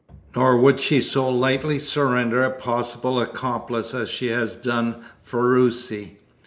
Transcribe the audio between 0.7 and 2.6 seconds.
she so lightly surrender a